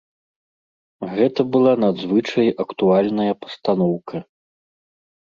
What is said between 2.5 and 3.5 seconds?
актуальная